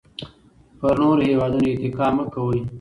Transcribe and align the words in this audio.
پر 0.79 0.95
نورو 1.01 1.23
هېوادونو 1.29 1.67
اتکا 1.71 2.07
مه 2.15 2.25
کوئ. 2.33 2.61